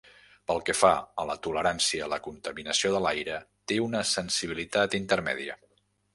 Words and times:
Pel 0.51 0.61
que 0.69 0.73
fa 0.77 0.89
a 1.23 1.25
la 1.31 1.35
tolerància 1.47 2.05
a 2.05 2.07
la 2.13 2.19
contaminació 2.29 2.93
de 2.97 3.03
l'aire 3.07 3.37
té 3.73 3.79
una 3.91 4.03
sensibilitat 4.15 4.99
intermèdia. 5.03 5.61